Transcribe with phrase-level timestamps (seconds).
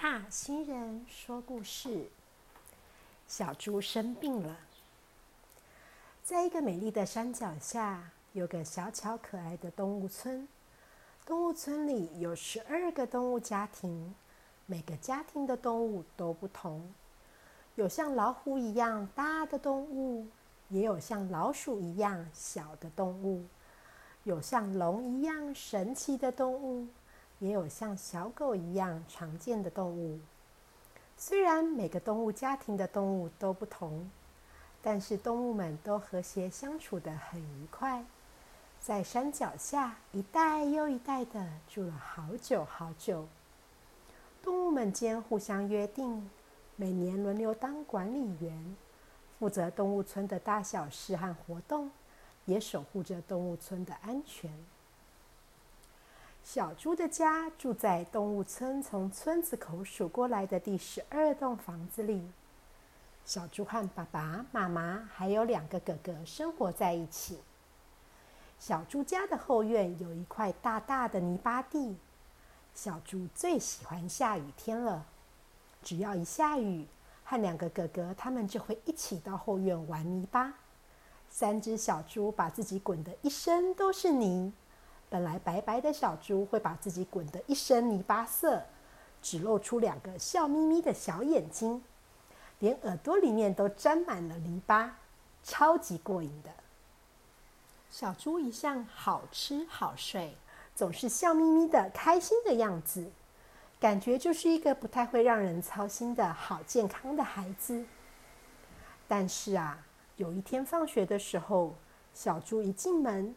[0.00, 2.06] 塔星人说故事：
[3.26, 4.56] 小猪生病了。
[6.22, 10.46] 在一个美丽的山脚下，有个小巧可爱的动物村。
[11.26, 14.14] 动物村里有十二个动物家庭，
[14.66, 16.94] 每个家庭的动物都不同。
[17.74, 20.28] 有像老虎一样大的动物，
[20.68, 23.44] 也有像老鼠一样小的动物，
[24.22, 26.86] 有像龙一样神奇的动物。
[27.38, 30.18] 也有像小狗一样常见的动物。
[31.16, 34.08] 虽然每个动物家庭的动物都不同，
[34.80, 38.04] 但是动物们都和谐相处的很愉快。
[38.80, 43.26] 在山脚下，一代又一代的住了好久好久。
[44.40, 46.30] 动物们间互相约定，
[46.76, 48.76] 每年轮流当管理员，
[49.38, 51.90] 负责动物村的大小事和活动，
[52.44, 54.48] 也守护着动物村的安全。
[56.50, 62.26] 小猪的家住在动物村从村子口数过来的第十二栋房子里。
[63.26, 67.38] 小猪和爸爸妈妈还有两个哥哥生活在一起。
[68.58, 71.94] 小猪家的后院有一块大大的泥巴地。
[72.74, 75.04] 小猪最喜欢下雨天了。
[75.82, 76.86] 只要一下雨，
[77.24, 80.54] 和两个哥哥他们就会一起到后院玩泥巴。
[81.28, 84.50] 三只小猪把自己滚得一身都是泥。
[85.10, 88.62] 本来白白的小猪会把自己滚得一身泥巴色，
[89.22, 91.82] 只露出两个笑眯眯的小眼睛，
[92.58, 94.98] 连耳朵里面都沾满了泥巴，
[95.42, 96.50] 超级过瘾的。
[97.90, 100.36] 小猪一向好吃好睡，
[100.74, 103.10] 总是笑眯眯的开心的样子，
[103.80, 107.86] 感觉就是一个不太会让人操心的好健康的孩子。
[109.08, 109.78] 但是啊，
[110.16, 111.74] 有一天放学的时候，
[112.12, 113.34] 小猪一进门。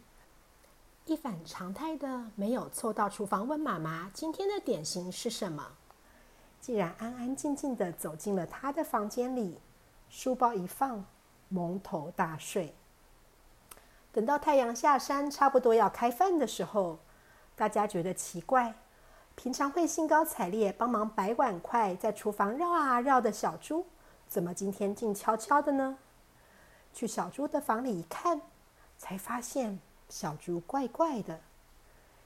[1.12, 5.74] 一反常态的没有凑到厨房问妈妈今天的点心是什么，
[6.62, 9.60] 竟然安安静静的走进了他的房间里，
[10.08, 11.04] 书包一放，
[11.50, 12.74] 蒙头大睡。
[14.14, 16.98] 等到太阳下山，差不多要开饭的时候，
[17.58, 18.74] 大家觉得奇怪，
[19.36, 23.86] 平常会兴高采烈帮忙摆碗筷，在厨房绕啊绕的小猪，
[24.30, 25.98] 怎么今天静悄悄的呢？
[26.94, 28.40] 去小猪的房里一看，
[28.98, 29.78] 才发现。
[30.12, 31.40] 小猪怪怪的，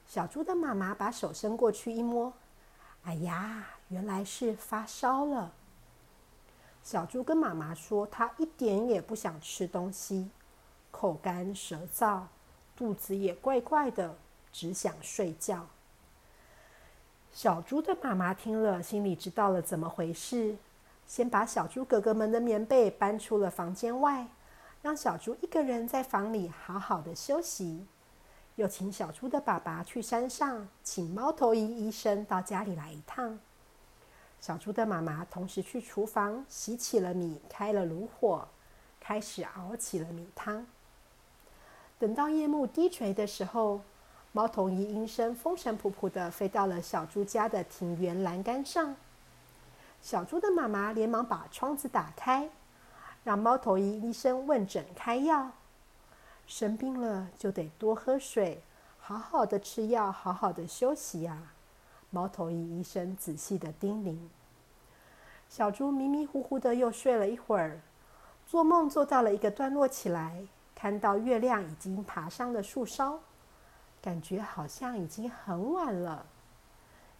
[0.08, 2.32] 小猪的妈妈把手伸过去一摸，
[3.04, 5.52] 哎呀，原来是发烧了。
[6.82, 10.28] 小猪跟妈妈说，他一点也不想吃东西，
[10.90, 12.22] 口干舌燥，
[12.76, 14.16] 肚子也怪怪的，
[14.52, 15.64] 只想睡觉。
[17.32, 20.56] 小猪的妈妈听了，心里知道了怎么回事，
[21.06, 24.26] 先把小猪哥哥们的棉被搬出了房间外。
[24.86, 27.84] 让小猪一个人在房里好好的休息，
[28.54, 33.36] 又请小猪的爸爸去山上请猫头鹰医生到家里来一趟。
[34.40, 38.46] 小猪的妈妈同时去厨房洗起了米，开了炉火，
[39.00, 40.64] 开始熬起了米汤。
[41.98, 43.80] 等到夜幕低垂的时候，
[44.30, 48.94] 猫头鹰医生风尘仆仆的飞到了小猪家的庭园栏杆上。
[50.00, 52.48] 小猪的妈妈连忙把窗子打开。
[53.26, 55.50] 让猫头鹰医生问诊开药，
[56.46, 58.62] 生病了就得多喝水，
[59.00, 61.36] 好好的吃药，好好的休息呀。
[62.10, 64.16] 猫头鹰医生仔细的叮咛。
[65.48, 67.80] 小猪迷迷糊糊的又睡了一会儿，
[68.46, 73.18] 做梦做到了一个段落起来，看到月亮已经爬上了树梢，
[74.00, 76.24] 感觉好像已经很晚了。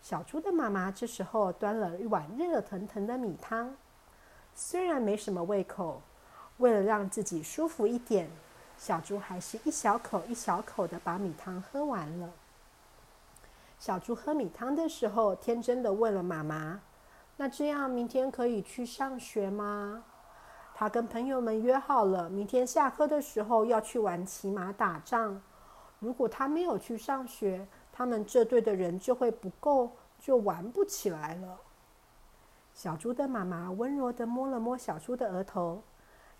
[0.00, 3.74] 小猪的妈妈这时候端了一碗热腾腾的米汤。
[4.58, 6.00] 虽然没什么胃口，
[6.56, 8.30] 为了让自己舒服一点，
[8.78, 12.30] 小猪还是一小口一小口的把米汤喝完了。
[13.78, 16.80] 小猪喝米汤的时候，天真的问了妈妈
[17.36, 20.02] ：“那这样明天可以去上学吗？”
[20.74, 25.38] 他跟朋友们约好了，明天下课的时候要去玩骑马打仗。
[25.98, 31.58] 如果他没有去上学，他们这队的人就会不够，就玩不起来了。
[32.76, 35.82] 小猪的妈妈温柔的摸了摸小猪的额头，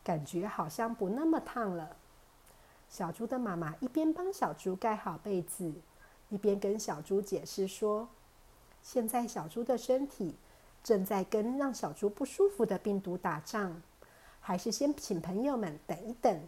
[0.05, 1.97] 感觉好像不那么烫了。
[2.91, 5.73] 小猪的妈妈一边帮小猪盖好被子，
[6.29, 8.07] 一边跟小猪解释说
[8.83, 10.37] ：“现在小猪的身体
[10.85, 13.81] 正在跟让小猪不舒服的病毒打仗，
[14.39, 16.39] 还是先请朋友们等一等，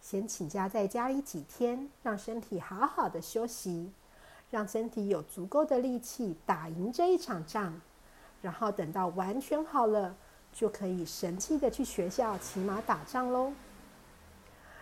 [0.00, 3.92] 先请假在家里几天，让身体好好的休息，
[4.50, 7.78] 让身体有足够的力气打赢这一场仗。”
[8.40, 10.14] 然后等到完全好了，
[10.52, 13.52] 就可以神气的去学校骑马打仗喽。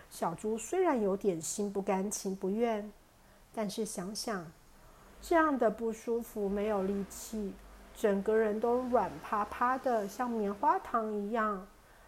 [0.09, 2.91] 小猪虽然有点心不甘情不愿，
[3.53, 4.45] 但是想想
[5.21, 7.53] 这样的不舒服、没有力气，
[7.95, 11.67] 整个人都软趴趴的，像棉花糖一样。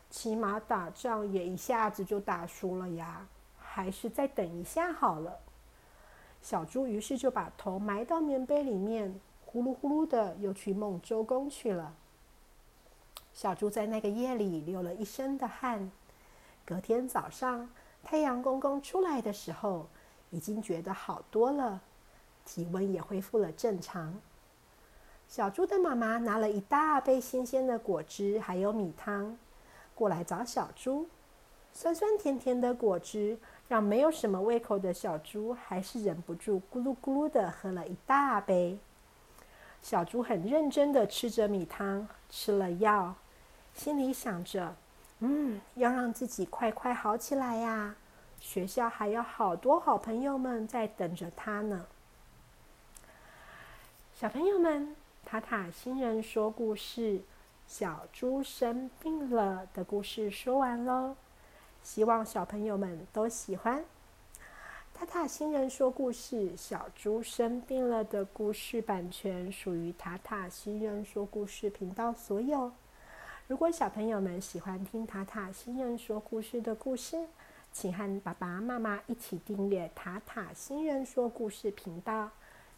[0.09, 3.27] 骑马打仗也一下子就打输了呀，
[3.59, 5.37] 还是再等一下好了。
[6.41, 9.19] 小猪于是就把头埋到棉被里面，
[9.51, 11.95] 呼噜呼噜的又去梦周公去了。
[13.33, 15.91] 小猪在那个夜里流了一身的汗，
[16.63, 17.67] 隔天早上
[18.03, 19.87] 太阳公公出来的时候，
[20.29, 21.81] 已经觉得好多了，
[22.45, 24.13] 体温也恢复了正常。
[25.27, 29.35] 小猪的妈妈拿了一大杯新鲜的果汁，还有米汤。
[29.95, 31.07] 过来找小猪，
[31.73, 38.77] 酸酸甜甜的果汁让没有什么胃口的小猪还是忍不住咕噜咕噜的喝了一大杯。
[39.81, 43.15] 小猪很认真的吃着米汤，吃了药，
[43.73, 44.75] 心里想着
[45.19, 47.95] ：“嗯，要让自己快快好起来呀！
[48.39, 51.85] 学校还有好多好朋友们在等着他呢。”
[54.13, 54.95] 小朋友们，
[55.25, 57.21] 塔塔新人说故事。
[57.67, 61.15] 小猪生病了的故事说完喽，
[61.83, 63.85] 希望小朋友们都喜欢。
[64.99, 72.69] 塔塔新人说故事，小猪生病了的故事版权属于塔塔新人说故事频道所有。
[73.47, 77.15] 如果小朋友们喜欢听塔塔新人说故事的故事，
[77.71, 82.29] 请和爸爸妈妈一起订阅塔塔新人说故事频道，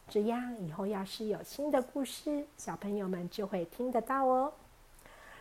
[0.08, 4.54] 这样以后要是有新的故事，小朋友们就会听得到哦。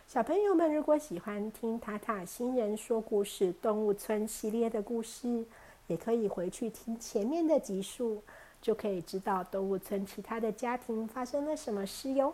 [0.07, 5.45] 小朋友们，如果喜欢听塔塔新人说故事动物村系列的故事，
[5.91, 8.23] 也可以回去听前面的集数，
[8.61, 12.33] 就可以知道动物村其他的家庭发生了什么事哟。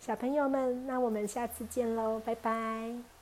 [0.00, 3.15] 小朋友们，那我们下次见喽，拜拜。